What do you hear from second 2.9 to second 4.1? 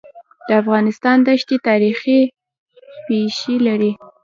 پېښې لري.